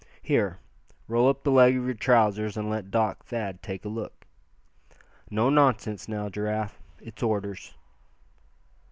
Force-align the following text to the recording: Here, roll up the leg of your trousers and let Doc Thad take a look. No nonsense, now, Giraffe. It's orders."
Here, 0.23 0.57
roll 1.07 1.29
up 1.29 1.43
the 1.43 1.51
leg 1.51 1.77
of 1.77 1.85
your 1.85 1.93
trousers 1.93 2.57
and 2.57 2.71
let 2.71 2.89
Doc 2.89 3.23
Thad 3.23 3.61
take 3.61 3.85
a 3.85 3.87
look. 3.87 4.25
No 5.29 5.51
nonsense, 5.51 6.07
now, 6.07 6.27
Giraffe. 6.27 6.81
It's 7.01 7.21
orders." 7.21 7.75